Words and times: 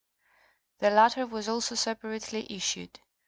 The 0.79 0.89
latter 0.89 1.27
was 1.27 1.47
also 1.47 1.75
separately 1.75 2.47
issued. 2.49 3.01